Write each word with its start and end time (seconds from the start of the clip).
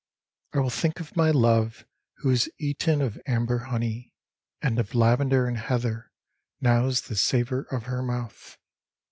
I 0.55 0.61
will 0.61 0.71
think 0.71 0.99
of 0.99 1.15
my 1.15 1.29
love 1.29 1.85
who 2.15 2.29
has 2.29 2.49
eaten 2.57 3.03
of 3.03 3.21
amber 3.27 3.65
honey, 3.65 4.15
And 4.59 4.79
of 4.79 4.95
lavender 4.95 5.45
and 5.45 5.59
heather 5.59 6.11
now's 6.59 7.01
the 7.01 7.15
savour 7.15 7.67
of 7.71 7.83
her 7.83 8.01
mouth. 8.01 8.57